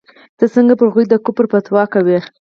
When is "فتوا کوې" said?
1.51-2.19